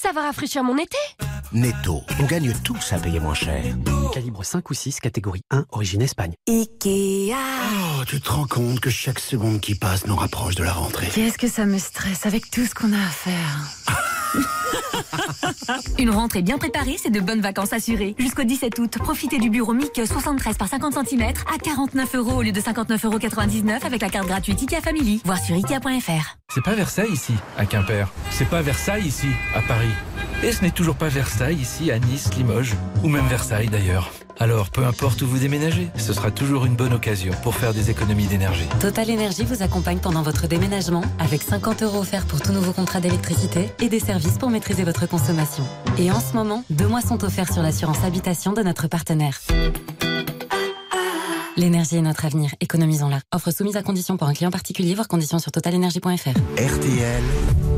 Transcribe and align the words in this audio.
Ça 0.00 0.12
va 0.12 0.22
rafraîchir 0.22 0.62
mon 0.62 0.78
été 0.78 0.96
Netto, 1.52 2.02
on 2.20 2.24
gagne 2.24 2.52
tous 2.62 2.92
à 2.92 2.98
payer 2.98 3.18
moins 3.18 3.34
cher. 3.34 3.64
Calibre 4.14 4.44
5 4.44 4.70
ou 4.70 4.74
6, 4.74 5.00
catégorie 5.00 5.42
1, 5.50 5.64
origine 5.70 6.02
Espagne. 6.02 6.34
Ikea. 6.48 7.34
Oh, 7.34 8.04
tu 8.06 8.20
te 8.20 8.30
rends 8.30 8.46
compte 8.46 8.78
que 8.78 8.90
chaque 8.90 9.18
seconde 9.18 9.60
qui 9.60 9.74
passe 9.74 10.06
nous 10.06 10.14
rapproche 10.14 10.54
de 10.54 10.62
la 10.62 10.72
rentrée. 10.72 11.08
Qu'est-ce 11.12 11.36
que 11.36 11.48
ça 11.48 11.66
me 11.66 11.78
stresse 11.78 12.26
avec 12.26 12.48
tout 12.48 12.64
ce 12.64 12.76
qu'on 12.76 12.92
a 12.92 12.96
à 12.96 13.10
faire 13.10 13.74
Une 15.98 16.10
rentrée 16.10 16.42
bien 16.42 16.58
préparée, 16.58 16.96
c'est 16.96 17.10
de 17.10 17.18
bonnes 17.18 17.40
vacances 17.40 17.72
assurées. 17.72 18.14
Jusqu'au 18.18 18.44
17 18.44 18.78
août, 18.78 18.98
profitez 18.98 19.38
du 19.38 19.50
bureau 19.50 19.74
MIC 19.74 20.00
73 20.06 20.56
par 20.58 20.68
50 20.68 21.08
cm 21.08 21.32
à 21.52 21.58
49 21.58 22.14
euros 22.14 22.34
au 22.34 22.42
lieu 22.42 22.52
de 22.52 22.60
59,99 22.60 23.06
euros 23.06 23.18
avec 23.84 24.00
la 24.00 24.10
carte 24.10 24.28
gratuite 24.28 24.62
IKEA 24.62 24.80
Family. 24.80 25.22
Voir 25.24 25.38
sur 25.38 25.56
IKEA.fr. 25.56 26.37
C'est 26.50 26.64
pas 26.64 26.74
Versailles 26.74 27.12
ici, 27.12 27.34
à 27.58 27.66
Quimper. 27.66 28.08
C'est 28.30 28.48
pas 28.48 28.62
Versailles 28.62 29.06
ici, 29.06 29.28
à 29.54 29.60
Paris. 29.60 29.92
Et 30.42 30.50
ce 30.50 30.62
n'est 30.62 30.70
toujours 30.70 30.94
pas 30.94 31.08
Versailles 31.08 31.58
ici, 31.58 31.92
à 31.92 31.98
Nice, 31.98 32.34
Limoges, 32.34 32.74
ou 33.04 33.08
même 33.08 33.26
Versailles 33.26 33.68
d'ailleurs. 33.68 34.10
Alors, 34.40 34.70
peu 34.70 34.86
importe 34.86 35.20
où 35.20 35.26
vous 35.26 35.38
déménagez, 35.38 35.90
ce 35.98 36.14
sera 36.14 36.30
toujours 36.30 36.64
une 36.64 36.74
bonne 36.74 36.94
occasion 36.94 37.34
pour 37.42 37.54
faire 37.54 37.74
des 37.74 37.90
économies 37.90 38.28
d'énergie. 38.28 38.66
Total 38.80 39.10
Énergie 39.10 39.44
vous 39.44 39.62
accompagne 39.62 39.98
pendant 39.98 40.22
votre 40.22 40.46
déménagement 40.46 41.02
avec 41.18 41.42
50 41.42 41.82
euros 41.82 41.98
offerts 41.98 42.24
pour 42.24 42.40
tout 42.40 42.52
nouveau 42.52 42.72
contrat 42.72 43.00
d'électricité 43.00 43.70
et 43.80 43.90
des 43.90 44.00
services 44.00 44.38
pour 44.38 44.48
maîtriser 44.48 44.84
votre 44.84 45.06
consommation. 45.06 45.64
Et 45.98 46.10
en 46.10 46.18
ce 46.18 46.32
moment, 46.32 46.64
deux 46.70 46.88
mois 46.88 47.02
sont 47.02 47.24
offerts 47.24 47.52
sur 47.52 47.62
l'assurance 47.62 48.02
habitation 48.04 48.54
de 48.54 48.62
notre 48.62 48.88
partenaire. 48.88 49.38
L'énergie 51.58 51.96
est 51.96 52.02
notre 52.02 52.24
avenir, 52.24 52.54
économisons-la. 52.60 53.18
Offre 53.34 53.50
soumise 53.50 53.76
à 53.76 53.82
condition 53.82 54.16
pour 54.16 54.28
un 54.28 54.32
client 54.32 54.52
particulier, 54.52 54.94
voir 54.94 55.08
conditions 55.08 55.40
sur 55.40 55.50
totalenergie.fr. 55.50 56.06
RTL, 56.06 57.22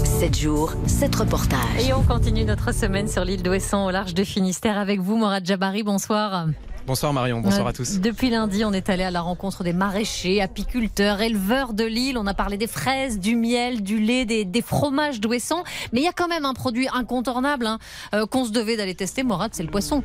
7 0.04 0.38
jours, 0.38 0.74
7 0.86 1.14
reportages. 1.14 1.88
Et 1.88 1.94
on 1.94 2.02
continue 2.02 2.44
notre 2.44 2.74
semaine 2.74 3.08
sur 3.08 3.24
l'île 3.24 3.42
d'Ouessant 3.42 3.86
au 3.86 3.90
large 3.90 4.12
de 4.12 4.22
Finistère 4.22 4.76
avec 4.76 5.00
vous, 5.00 5.16
Morad 5.16 5.46
Jabari. 5.46 5.82
Bonsoir. 5.82 6.48
Bonsoir 6.86 7.14
Marion, 7.14 7.40
bonsoir 7.40 7.68
à 7.68 7.72
tous. 7.72 8.00
Depuis 8.00 8.28
lundi, 8.28 8.66
on 8.66 8.72
est 8.74 8.90
allé 8.90 9.02
à 9.02 9.10
la 9.10 9.22
rencontre 9.22 9.64
des 9.64 9.72
maraîchers, 9.72 10.42
apiculteurs, 10.42 11.22
éleveurs 11.22 11.72
de 11.72 11.84
l'île. 11.84 12.18
On 12.18 12.26
a 12.26 12.34
parlé 12.34 12.58
des 12.58 12.66
fraises, 12.66 13.18
du 13.18 13.34
miel, 13.34 13.82
du 13.82 13.98
lait, 13.98 14.26
des, 14.26 14.44
des 14.44 14.62
fromages 14.62 15.20
d'Ouessant. 15.20 15.64
Mais 15.94 16.00
il 16.00 16.04
y 16.04 16.08
a 16.08 16.12
quand 16.12 16.28
même 16.28 16.44
un 16.44 16.52
produit 16.52 16.88
incontournable 16.92 17.66
hein, 17.66 17.78
euh, 18.14 18.26
qu'on 18.26 18.44
se 18.44 18.50
devait 18.50 18.76
d'aller 18.76 18.94
tester, 18.94 19.22
Morad, 19.22 19.52
c'est 19.54 19.62
le 19.62 19.70
poisson. 19.70 20.02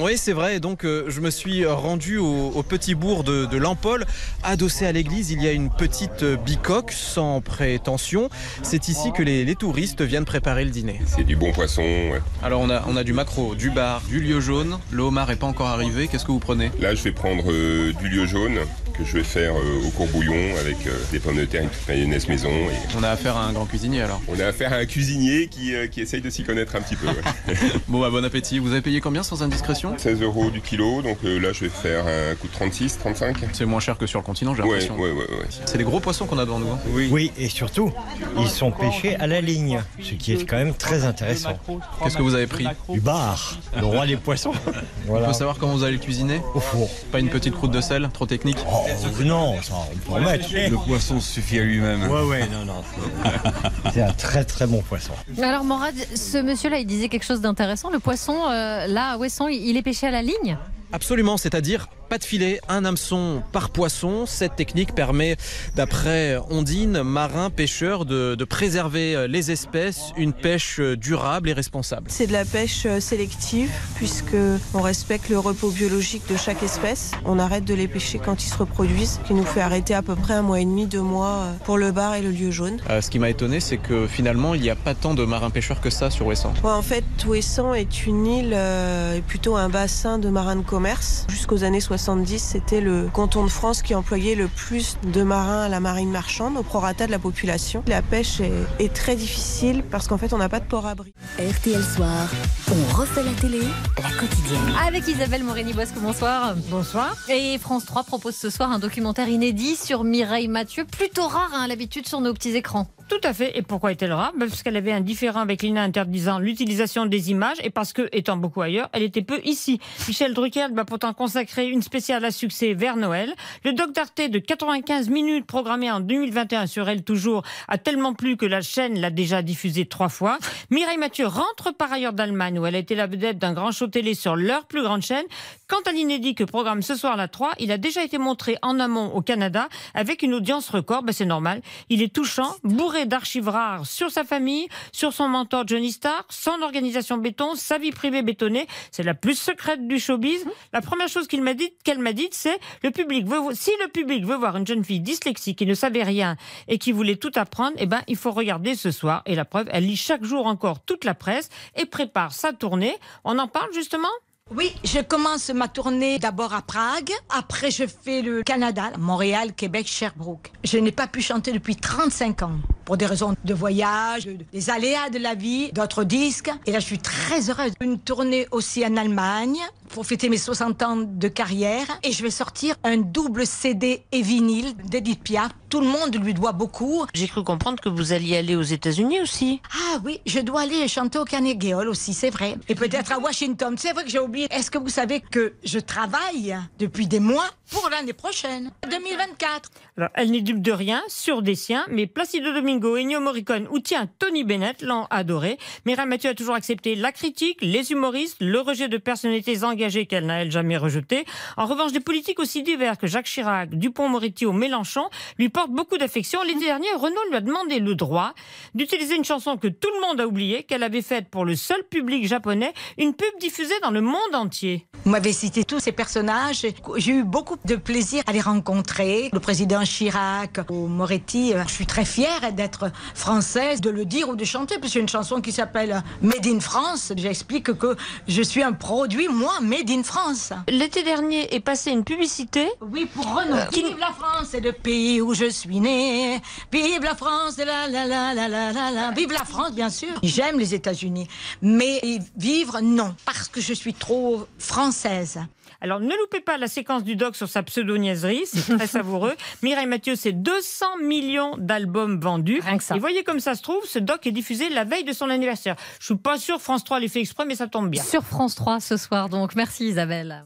Oui, 0.00 0.16
c'est 0.16 0.32
vrai. 0.32 0.60
Donc, 0.60 0.84
euh, 0.84 1.06
je 1.08 1.20
me 1.20 1.30
suis 1.30 1.66
rendu 1.66 2.18
au, 2.18 2.50
au 2.54 2.62
petit 2.62 2.94
bourg 2.94 3.24
de, 3.24 3.46
de 3.46 3.56
Lampol. 3.56 4.04
Adossé 4.44 4.86
à 4.86 4.92
l'église, 4.92 5.30
il 5.30 5.42
y 5.42 5.48
a 5.48 5.52
une 5.52 5.70
petite 5.70 6.24
bicoque 6.44 6.92
sans 6.92 7.40
prétention. 7.40 8.28
C'est 8.62 8.88
ici 8.88 9.12
que 9.12 9.22
les, 9.22 9.44
les 9.44 9.54
touristes 9.56 10.02
viennent 10.02 10.24
préparer 10.26 10.64
le 10.64 10.70
dîner. 10.70 11.00
C'est 11.06 11.24
du 11.24 11.36
bon 11.36 11.52
poisson. 11.52 11.82
ouais. 11.82 12.20
Alors, 12.42 12.60
on 12.60 12.70
a, 12.70 12.84
on 12.86 12.96
a 12.96 13.02
du 13.02 13.12
maquereau, 13.12 13.54
du 13.54 13.70
bar, 13.70 14.02
du 14.08 14.20
lieu 14.20 14.40
jaune. 14.40 14.78
Le 14.92 15.02
homard 15.02 15.30
est 15.30 15.36
pas 15.36 15.46
encore 15.46 15.68
arrivé. 15.68 16.06
Qu'est-ce 16.06 16.24
que 16.24 16.32
vous 16.32 16.38
prenez? 16.38 16.70
Là, 16.80 16.94
je 16.94 17.02
vais 17.02 17.12
prendre 17.12 17.44
euh, 17.50 17.92
du 17.94 18.08
lieu 18.08 18.26
jaune 18.26 18.58
que 18.98 19.04
je 19.04 19.12
vais 19.12 19.22
faire 19.24 19.54
euh, 19.54 19.86
au 19.86 19.90
courbouillon 19.90 20.34
avec 20.60 20.76
euh, 20.86 20.90
des 21.12 21.20
pommes 21.20 21.36
de 21.36 21.44
terre, 21.44 21.62
une 21.62 21.68
petite 21.68 21.88
mayonnaise 21.88 22.26
maison. 22.28 22.48
Et 22.50 22.96
On 22.98 23.02
a 23.02 23.10
affaire 23.10 23.36
à 23.36 23.44
un 23.46 23.52
grand 23.52 23.64
cuisinier 23.66 24.02
alors. 24.02 24.20
on 24.28 24.38
a 24.40 24.46
affaire 24.46 24.72
à 24.72 24.76
un 24.76 24.86
cuisinier 24.86 25.46
qui, 25.46 25.74
euh, 25.74 25.86
qui 25.86 26.00
essaye 26.00 26.20
de 26.20 26.30
s'y 26.30 26.42
connaître 26.44 26.74
un 26.76 26.80
petit 26.80 26.96
peu. 26.96 27.06
ouais. 27.06 27.54
Bon, 27.88 28.00
bah, 28.00 28.10
bon 28.10 28.24
appétit. 28.24 28.58
Vous 28.58 28.72
avez 28.72 28.80
payé 28.82 29.00
combien 29.00 29.22
sans 29.22 29.42
indiscrétion? 29.42 29.94
16 29.96 30.20
euros 30.22 30.50
du 30.50 30.60
kilo, 30.60 31.00
donc 31.02 31.18
euh, 31.24 31.38
là, 31.38 31.52
je 31.52 31.60
vais 31.60 31.70
faire 31.70 32.04
un 32.06 32.34
coût 32.34 32.48
de 32.48 32.52
36, 32.52 32.98
35. 32.98 33.36
C'est 33.52 33.64
moins 33.64 33.80
cher 33.80 33.96
que 33.98 34.06
sur 34.06 34.18
le 34.18 34.24
continent, 34.24 34.54
j'ai 34.54 34.62
l'impression. 34.62 34.96
ouais, 34.96 35.10
ouais, 35.12 35.18
ouais. 35.18 35.46
C'est 35.64 35.78
des 35.78 35.84
gros 35.84 36.00
poissons 36.00 36.26
qu'on 36.26 36.38
a 36.38 36.44
devant 36.44 36.58
nous. 36.58 36.70
hein. 36.70 36.78
Oui, 37.10 37.30
et 37.38 37.48
surtout, 37.48 37.92
ils 38.38 38.48
sont 38.48 38.72
pêchés 38.72 39.16
à 39.16 39.26
la 39.26 39.40
ligne, 39.40 39.80
ce 40.02 40.14
qui 40.14 40.32
est 40.32 40.44
quand 40.44 40.56
même 40.56 40.74
très 40.74 41.04
intéressant. 41.04 41.56
Qu'est-ce 42.02 42.16
que 42.16 42.22
vous 42.22 42.34
avez 42.34 42.46
pris? 42.46 42.66
Du 42.88 43.00
bar, 43.00 43.58
le 43.78 43.84
roi 43.86 44.06
des 44.06 44.16
poissons. 44.16 44.52
On 44.66 44.72
Voilà, 45.12 45.28
peut 45.28 45.32
savoir 45.32 45.56
comment 45.58 45.72
vous 45.74 45.84
allez 45.84 45.94
le 45.94 45.98
cuisiner 46.02 46.40
au 46.54 46.60
four. 46.60 46.88
Pas 47.12 47.20
une 47.20 47.28
petite 47.28 47.54
croûte 47.54 47.70
de 47.70 47.80
sel, 47.80 48.08
trop 48.12 48.26
technique? 48.26 48.58
Oh, 48.70 48.86
non, 49.24 49.60
ça, 49.62 49.74
on 49.92 49.96
peut 49.96 50.12
en 50.12 50.20
mettre. 50.20 50.48
Le 50.52 50.76
poisson 50.86 51.20
suffit 51.20 51.58
à 51.58 51.64
lui-même. 51.64 52.08
Ouais, 52.10 52.22
ouais, 52.22 52.48
non, 52.48 52.64
non. 52.64 52.82
c'est- 53.92 54.02
un 54.02 54.12
très 54.12 54.44
très 54.44 54.66
bon 54.66 54.80
poisson. 54.82 55.12
Alors, 55.42 55.64
Morad, 55.64 55.94
ce 56.14 56.38
monsieur-là, 56.38 56.78
il 56.78 56.86
disait 56.86 57.08
quelque 57.08 57.24
chose 57.24 57.40
d'intéressant. 57.40 57.90
Le 57.90 57.98
poisson, 57.98 58.36
euh, 58.50 58.86
là, 58.86 59.12
à 59.12 59.16
Ouessant, 59.18 59.48
il 59.48 59.76
est 59.76 59.82
pêché 59.82 60.06
à 60.06 60.10
la 60.10 60.22
ligne? 60.22 60.56
Absolument, 60.92 61.36
c'est-à-dire 61.36 61.88
pas 62.08 62.18
de 62.18 62.24
filet, 62.24 62.60
un 62.68 62.84
hameçon 62.84 63.42
par 63.52 63.70
poisson. 63.70 64.24
Cette 64.26 64.56
technique 64.56 64.94
permet, 64.94 65.36
d'après 65.76 66.38
Ondine, 66.50 67.02
marin, 67.02 67.50
pêcheur, 67.50 68.04
de, 68.04 68.34
de 68.34 68.44
préserver 68.44 69.14
euh, 69.14 69.26
les 69.26 69.50
espèces, 69.50 70.12
une 70.16 70.32
pêche 70.32 70.80
euh, 70.80 70.96
durable 70.96 71.48
et 71.48 71.52
responsable. 71.52 72.06
C'est 72.08 72.26
de 72.26 72.32
la 72.32 72.44
pêche 72.44 72.84
euh, 72.86 73.00
sélective 73.00 73.70
puisque 73.96 74.36
on 74.74 74.80
respecte 74.80 75.28
le 75.28 75.38
repos 75.38 75.70
biologique 75.70 76.22
de 76.30 76.36
chaque 76.36 76.62
espèce. 76.62 77.12
On 77.24 77.38
arrête 77.38 77.64
de 77.64 77.74
les 77.74 77.88
pêcher 77.88 78.18
quand 78.18 78.42
ils 78.42 78.48
se 78.48 78.56
reproduisent, 78.56 79.18
ce 79.22 79.28
qui 79.28 79.34
nous 79.34 79.44
fait 79.44 79.60
arrêter 79.60 79.94
à 79.94 80.02
peu 80.02 80.14
près 80.16 80.34
un 80.34 80.42
mois 80.42 80.60
et 80.60 80.64
demi, 80.64 80.86
deux 80.86 81.02
mois 81.02 81.44
pour 81.64 81.78
le 81.78 81.92
bar 81.92 82.14
et 82.14 82.22
le 82.22 82.30
lieu 82.30 82.50
jaune. 82.50 82.78
Euh, 82.90 83.00
ce 83.00 83.10
qui 83.10 83.18
m'a 83.18 83.30
étonné, 83.30 83.60
c'est 83.60 83.76
que 83.76 84.06
finalement, 84.06 84.54
il 84.54 84.62
n'y 84.62 84.70
a 84.70 84.76
pas 84.76 84.94
tant 84.94 85.14
de 85.14 85.24
marins 85.24 85.50
pêcheurs 85.50 85.80
que 85.80 85.90
ça 85.90 86.10
sur 86.10 86.26
Ouessant. 86.26 86.54
Ouais, 86.62 86.70
en 86.70 86.82
fait, 86.82 87.04
Ouessant 87.26 87.74
est 87.74 88.06
une 88.06 88.26
île 88.26 88.52
euh, 88.54 89.16
et 89.16 89.20
plutôt 89.20 89.56
un 89.56 89.68
bassin 89.68 90.18
de 90.18 90.28
marins 90.28 90.56
de 90.56 90.62
commerce. 90.62 91.26
Jusqu'aux 91.28 91.64
années 91.64 91.80
70, 91.98 92.38
c'était 92.38 92.80
le 92.80 93.08
canton 93.12 93.42
de 93.42 93.48
France 93.48 93.82
qui 93.82 93.92
employait 93.92 94.36
le 94.36 94.46
plus 94.46 94.98
de 95.02 95.24
marins 95.24 95.62
à 95.62 95.68
la 95.68 95.80
marine 95.80 96.12
marchande 96.12 96.56
au 96.56 96.62
prorata 96.62 97.06
de 97.06 97.10
la 97.10 97.18
population. 97.18 97.82
La 97.88 98.02
pêche 98.02 98.40
est, 98.40 98.52
est 98.78 98.94
très 98.94 99.16
difficile 99.16 99.82
parce 99.82 100.06
qu'en 100.06 100.16
fait, 100.16 100.32
on 100.32 100.38
n'a 100.38 100.48
pas 100.48 100.60
de 100.60 100.64
port-abri. 100.64 101.12
RTL 101.40 101.82
Soir, 101.82 102.28
on 102.70 102.96
refait 102.96 103.24
la 103.24 103.32
télé, 103.32 103.58
la 103.96 104.10
quotidienne. 104.10 104.72
Avec 104.86 105.08
Isabelle 105.08 105.42
Morini-Bosque, 105.42 105.96
bonsoir. 106.00 106.54
Bonsoir. 106.70 107.16
Et 107.28 107.58
France 107.58 107.84
3 107.84 108.04
propose 108.04 108.36
ce 108.36 108.48
soir 108.48 108.70
un 108.70 108.78
documentaire 108.78 109.28
inédit 109.28 109.74
sur 109.74 110.04
Mireille 110.04 110.48
Mathieu, 110.48 110.84
plutôt 110.84 111.26
rare 111.26 111.50
hein, 111.52 111.62
à 111.62 111.66
l'habitude 111.66 112.06
sur 112.06 112.20
nos 112.20 112.32
petits 112.32 112.54
écrans. 112.54 112.86
Tout 113.08 113.20
à 113.24 113.32
fait. 113.32 113.56
Et 113.56 113.62
pourquoi 113.62 113.92
était-elle 113.92 114.12
rare? 114.12 114.32
Ben, 114.36 114.48
Parce 114.48 114.62
qu'elle 114.62 114.76
avait 114.76 114.92
un 114.92 115.00
différent 115.00 115.40
avec 115.40 115.62
l'INA 115.62 115.82
interdisant 115.82 116.38
l'utilisation 116.38 117.06
des 117.06 117.30
images 117.30 117.56
et 117.62 117.70
parce 117.70 117.94
que, 117.94 118.06
étant 118.12 118.36
beaucoup 118.36 118.60
ailleurs, 118.60 118.90
elle 118.92 119.02
était 119.02 119.22
peu 119.22 119.40
ici. 119.44 119.80
Michel 120.06 120.34
Drucker 120.34 120.66
va 120.72 120.84
pourtant 120.84 121.14
consacrer 121.14 121.68
une 121.68 121.80
spéciale 121.80 122.24
à 122.26 122.30
succès 122.30 122.74
vers 122.74 122.96
Noël. 122.96 123.34
Le 123.64 123.72
doc 123.72 123.92
d'Arte 123.92 124.20
de 124.20 124.38
95 124.38 125.08
minutes 125.08 125.46
programmé 125.46 125.90
en 125.90 126.00
2021 126.00 126.66
sur 126.66 126.86
elle 126.88 127.02
toujours 127.02 127.44
a 127.66 127.78
tellement 127.78 128.12
plu 128.12 128.36
que 128.36 128.44
la 128.44 128.60
chaîne 128.60 129.00
l'a 129.00 129.10
déjà 129.10 129.40
diffusé 129.40 129.86
trois 129.86 130.10
fois. 130.10 130.38
Mireille 130.70 130.98
Mathieu 130.98 131.26
rentre 131.26 131.72
par 131.72 131.90
ailleurs 131.90 132.12
d'Allemagne 132.12 132.58
où 132.58 132.66
elle 132.66 132.74
a 132.74 132.78
été 132.78 132.94
la 132.94 133.06
vedette 133.06 133.38
d'un 133.38 133.54
grand 133.54 133.72
show 133.72 133.86
télé 133.86 134.12
sur 134.12 134.36
leur 134.36 134.66
plus 134.66 134.82
grande 134.82 135.02
chaîne. 135.02 135.24
Quant 135.66 135.80
à 135.86 135.92
l'inédit 135.92 136.34
que 136.34 136.44
programme 136.44 136.82
ce 136.82 136.94
soir 136.94 137.16
la 137.16 137.28
3, 137.28 137.52
il 137.58 137.72
a 137.72 137.78
déjà 137.78 138.04
été 138.04 138.18
montré 138.18 138.56
en 138.60 138.78
amont 138.78 139.14
au 139.14 139.22
Canada 139.22 139.68
avec 139.94 140.22
une 140.22 140.34
audience 140.34 140.68
record. 140.68 141.02
Ben, 141.02 141.12
c'est 141.12 141.24
normal. 141.24 141.62
Il 141.88 142.02
est 142.02 142.12
touchant, 142.12 142.54
bourré 142.64 142.97
d'archives 143.06 143.48
rares 143.48 143.86
sur 143.86 144.10
sa 144.10 144.24
famille, 144.24 144.68
sur 144.92 145.12
son 145.12 145.28
mentor 145.28 145.66
Johnny 145.66 145.92
Starr, 145.92 146.24
son 146.28 146.62
organisation 146.62 147.18
béton, 147.18 147.54
sa 147.54 147.78
vie 147.78 147.92
privée 147.92 148.22
bétonnée. 148.22 148.66
C'est 148.90 149.02
la 149.02 149.14
plus 149.14 149.38
secrète 149.38 149.86
du 149.86 149.98
showbiz. 149.98 150.44
La 150.72 150.80
première 150.80 151.08
chose 151.08 151.28
qu'il 151.28 151.42
m'a 151.42 151.54
dit, 151.54 151.72
qu'elle 151.84 151.98
m'a 151.98 152.12
dit, 152.12 152.28
c'est 152.32 152.58
le 152.82 152.90
public 152.90 153.26
veut, 153.26 153.38
si 153.52 153.70
le 153.82 153.88
public 153.88 154.24
veut 154.24 154.36
voir 154.36 154.56
une 154.56 154.66
jeune 154.66 154.84
fille 154.84 155.00
dyslexique 155.00 155.58
qui 155.58 155.66
ne 155.66 155.74
savait 155.74 156.02
rien 156.02 156.36
et 156.66 156.78
qui 156.78 156.92
voulait 156.92 157.16
tout 157.16 157.32
apprendre, 157.34 157.76
eh 157.78 157.86
ben, 157.86 158.02
il 158.06 158.16
faut 158.16 158.32
regarder 158.32 158.74
ce 158.74 158.90
soir. 158.90 159.22
Et 159.26 159.34
la 159.34 159.44
preuve, 159.44 159.68
elle 159.70 159.84
lit 159.84 159.96
chaque 159.96 160.24
jour 160.24 160.46
encore 160.46 160.80
toute 160.80 161.04
la 161.04 161.14
presse 161.14 161.48
et 161.76 161.86
prépare 161.86 162.32
sa 162.32 162.52
tournée. 162.52 162.96
On 163.24 163.38
en 163.38 163.48
parle 163.48 163.72
justement? 163.72 164.08
Oui, 164.50 164.74
je 164.82 165.00
commence 165.00 165.50
ma 165.50 165.68
tournée 165.68 166.18
d'abord 166.18 166.54
à 166.54 166.62
Prague, 166.62 167.12
après 167.28 167.70
je 167.70 167.84
fais 167.86 168.22
le 168.22 168.42
Canada, 168.42 168.92
Montréal, 168.98 169.52
Québec, 169.52 169.86
Sherbrooke. 169.86 170.50
Je 170.64 170.78
n'ai 170.78 170.92
pas 170.92 171.06
pu 171.06 171.20
chanter 171.20 171.52
depuis 171.52 171.76
35 171.76 172.42
ans 172.42 172.52
pour 172.88 172.96
des 172.96 173.04
raisons 173.04 173.34
de 173.44 173.52
voyage, 173.52 174.24
de- 174.24 174.38
des 174.50 174.70
aléas 174.70 175.10
de 175.10 175.18
la 175.18 175.34
vie, 175.34 175.70
d'autres 175.72 176.04
disques. 176.04 176.50
Et 176.64 176.72
là, 176.72 176.78
je 176.80 176.86
suis 176.86 176.98
très 176.98 177.50
heureuse. 177.50 177.72
Une 177.82 177.98
tournée 177.98 178.48
aussi 178.50 178.82
en 178.86 178.96
Allemagne 178.96 179.58
pour 179.90 180.06
fêter 180.06 180.30
mes 180.30 180.38
60 180.38 180.82
ans 180.82 180.96
de 180.96 181.28
carrière. 181.28 181.84
Et 182.02 182.12
je 182.12 182.22
vais 182.22 182.30
sortir 182.30 182.76
un 182.84 182.96
double 182.96 183.46
CD 183.46 184.04
et 184.10 184.22
vinyle 184.22 184.72
d'Edith 184.86 185.22
Piaf. 185.22 185.50
Tout 185.68 185.80
le 185.82 185.86
monde 185.86 186.16
lui 186.24 186.32
doit 186.32 186.52
beaucoup. 186.52 187.04
J'ai 187.12 187.28
cru 187.28 187.44
comprendre 187.44 187.78
que 187.78 187.90
vous 187.90 188.14
alliez 188.14 188.38
aller 188.38 188.56
aux 188.56 188.62
États-Unis 188.62 189.20
aussi. 189.20 189.60
Ah 189.70 189.98
oui, 190.02 190.20
je 190.24 190.40
dois 190.40 190.62
aller 190.62 190.88
chanter 190.88 191.18
au 191.18 191.26
Carnegie 191.26 191.74
Hall 191.74 191.88
aussi, 191.88 192.14
c'est 192.14 192.30
vrai. 192.30 192.56
Et 192.70 192.74
peut-être 192.74 193.12
à 193.12 193.18
Washington. 193.18 193.74
C'est 193.76 193.92
vrai 193.92 194.04
que 194.04 194.10
j'ai 194.10 194.18
oublié. 194.18 194.46
Est-ce 194.50 194.70
que 194.70 194.78
vous 194.78 194.88
savez 194.88 195.20
que 195.20 195.52
je 195.62 195.78
travaille 195.78 196.56
depuis 196.78 197.06
des 197.06 197.20
mois 197.20 197.44
pour 197.70 197.86
l'année 197.90 198.14
prochaine, 198.14 198.70
2024 198.90 199.70
Alors, 199.98 200.08
elle 200.14 200.30
n'est 200.30 200.40
dupe 200.40 200.62
de 200.62 200.72
rien, 200.72 201.02
sur 201.08 201.42
des 201.42 201.54
siens, 201.54 201.84
mais 201.90 202.06
Placido 202.06 202.50
Domingo, 202.54 202.77
Ennio 202.86 203.20
Morricone 203.20 203.66
ou 203.70 203.78
tiens, 203.80 204.08
Tony 204.18 204.44
Bennett 204.44 204.82
l'ont 204.82 205.06
adoré. 205.10 205.58
Mireille 205.86 206.06
Mathieu 206.06 206.30
a 206.30 206.34
toujours 206.34 206.54
accepté 206.54 206.94
la 206.94 207.12
critique, 207.12 207.58
les 207.60 207.92
humoristes, 207.92 208.36
le 208.40 208.60
rejet 208.60 208.88
de 208.88 208.98
personnalités 208.98 209.64
engagées 209.64 209.78
engagée 209.78 210.06
qu'elle 210.06 210.26
n'a 210.26 210.42
elle 210.42 210.50
jamais 210.50 210.76
rejetée. 210.76 211.24
En 211.56 211.66
revanche, 211.66 211.92
des 211.92 212.00
politiques 212.00 212.40
aussi 212.40 212.62
divers 212.62 212.98
que 212.98 213.06
Jacques 213.06 213.26
Chirac, 213.26 213.70
Dupont-Moretti 213.70 214.44
ou 214.44 214.52
Mélenchon 214.52 215.08
lui 215.38 215.48
portent 215.48 215.70
beaucoup 215.70 215.98
d'affection. 215.98 216.42
L'été 216.42 216.66
dernier, 216.66 216.88
Renaud 216.96 217.14
lui 217.30 217.36
a 217.36 217.40
demandé 217.40 217.78
le 217.78 217.94
droit 217.94 218.34
d'utiliser 218.74 219.14
une 219.14 219.24
chanson 219.24 219.56
que 219.56 219.68
tout 219.68 219.88
le 219.94 220.06
monde 220.06 220.20
a 220.20 220.26
oubliée, 220.26 220.64
qu'elle 220.64 220.82
avait 220.82 221.02
faite 221.02 221.28
pour 221.28 221.44
le 221.44 221.54
seul 221.54 221.82
public 221.84 222.26
japonais, 222.26 222.72
une 222.98 223.14
pub 223.14 223.28
diffusée 223.40 223.78
dans 223.82 223.90
le 223.90 224.00
monde 224.00 224.34
entier. 224.34 224.86
Vous 225.04 225.10
m'avez 225.10 225.32
cité 225.32 225.64
tous 225.64 225.80
ces 225.80 225.92
personnages. 225.92 226.66
J'ai 226.96 227.12
eu 227.12 227.24
beaucoup 227.24 227.56
de 227.64 227.76
plaisir 227.76 228.22
à 228.26 228.32
les 228.32 228.40
rencontrer. 228.40 229.30
Le 229.32 229.40
président 229.40 229.82
Chirac 229.84 230.58
ou 230.70 230.86
Moretti. 230.86 231.54
Je 231.66 231.72
suis 231.72 231.86
très 231.86 232.04
fière 232.04 232.52
d'être 232.52 232.67
française, 233.14 233.80
de 233.80 233.90
le 233.90 234.04
dire 234.04 234.28
ou 234.28 234.36
de 234.36 234.44
chanter, 234.44 234.76
y 234.82 234.98
a 234.98 235.00
une 235.00 235.08
chanson 235.08 235.40
qui 235.40 235.52
s'appelle 235.52 236.02
Made 236.22 236.46
in 236.46 236.60
France. 236.60 237.12
J'explique 237.16 237.72
que 237.74 237.96
je 238.26 238.42
suis 238.42 238.62
un 238.62 238.72
produit, 238.72 239.28
moi, 239.28 239.60
Made 239.60 239.90
in 239.90 240.02
France. 240.02 240.52
L'été 240.68 241.02
dernier 241.02 241.54
est 241.54 241.60
passée 241.60 241.90
une 241.90 242.04
publicité. 242.04 242.68
Oui, 242.80 243.06
pour 243.06 243.26
Renault. 243.26 243.70
Vive 243.72 243.98
la 243.98 244.12
France, 244.12 244.48
c'est 244.50 244.60
le 244.60 244.72
pays 244.72 245.20
où 245.20 245.34
je 245.34 245.50
suis 245.50 245.80
né. 245.80 246.40
Vive 246.72 247.02
la 247.02 247.14
France, 247.14 247.58
la 247.58 247.86
la 247.86 248.06
la 248.06 248.34
la 248.34 248.48
la 248.48 248.72
la 248.72 248.90
la. 248.90 249.10
Vive 249.12 249.32
la 249.32 249.44
France, 249.44 249.72
bien 249.72 249.90
sûr. 249.90 250.08
J'aime 250.22 250.58
les 250.58 250.74
États-Unis, 250.74 251.28
mais 251.62 252.00
vivre, 252.36 252.80
non, 252.80 253.14
parce 253.24 253.48
que 253.48 253.60
je 253.60 253.72
suis 253.72 253.94
trop 253.94 254.46
française. 254.58 255.40
Alors 255.80 256.00
ne 256.00 256.14
loupez 256.14 256.40
pas 256.40 256.58
la 256.58 256.68
séquence 256.68 257.04
du 257.04 257.16
doc 257.16 257.36
sur 257.36 257.48
sa 257.48 257.62
pseudo-niaiserie, 257.62 258.42
c'est 258.44 258.76
très 258.76 258.86
savoureux. 258.98 259.34
Mireille 259.62 259.86
Mathieu, 259.86 260.16
c'est 260.16 260.32
200 260.32 260.98
millions 261.02 261.56
d'albums 261.58 262.20
vendus. 262.20 262.60
Rien 262.64 262.78
que 262.78 262.84
ça. 262.84 262.96
Et 262.96 262.98
voyez 262.98 263.24
comme 263.24 263.40
ça 263.40 263.54
se 263.54 263.62
trouve, 263.62 263.84
ce 263.86 263.98
doc 263.98 264.26
est 264.26 264.32
diffusé 264.32 264.68
la 264.68 264.84
veille 264.84 265.04
de 265.04 265.12
son 265.12 265.30
anniversaire. 265.30 265.76
Je 266.00 266.06
suis 266.06 266.16
pas 266.16 266.38
sûr 266.38 266.60
France 266.60 266.84
3 266.84 267.00
l'ait 267.00 267.08
fait 267.08 267.20
exprès, 267.20 267.44
mais 267.46 267.54
ça 267.54 267.66
tombe 267.66 267.88
bien. 267.90 268.02
Sur 268.02 268.22
France 268.22 268.54
3 268.54 268.80
ce 268.80 268.96
soir 268.96 269.28
donc. 269.28 269.54
Merci 269.54 269.88
Isabelle. 269.88 270.44